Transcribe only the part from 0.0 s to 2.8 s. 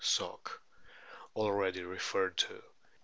Soc. already referred to).